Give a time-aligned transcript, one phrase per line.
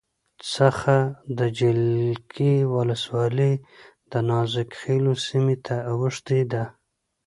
[0.53, 0.95] څخه
[1.37, 3.53] د جلگې ولسوالی
[4.11, 6.63] دنازک خیلو سیمې ته اوښتې ده